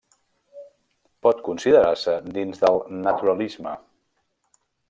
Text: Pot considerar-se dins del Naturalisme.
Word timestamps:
Pot 1.27 1.43
considerar-se 1.51 2.17
dins 2.39 2.65
del 2.65 2.81
Naturalisme. 3.07 3.79